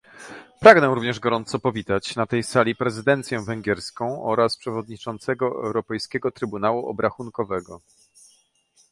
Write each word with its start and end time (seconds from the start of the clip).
Pragnę 0.59 0.87
również 0.87 1.19
gorąco 1.19 1.59
powitać 1.59 2.15
na 2.15 2.25
tej 2.25 2.43
sali 2.43 2.75
prezydencję 2.75 3.39
węgierską 3.41 4.23
oraz 4.23 4.57
przewodniczącego 4.57 5.45
Europejskiego 5.45 6.31
Trybunału 6.31 6.85
Obrachunkowego 6.89 7.81